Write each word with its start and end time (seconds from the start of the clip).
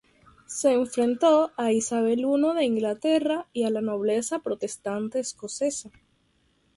Se 0.47 0.71
enfrentó 0.73 1.51
a 1.57 1.71
Isabel 1.73 2.21
I 2.21 2.55
de 2.55 2.65
Inglaterra 2.65 3.47
y 3.53 3.65
a 3.65 3.69
la 3.69 3.81
nobleza 3.81 4.39
protestante 4.39 5.19
escocesa. 5.19 5.91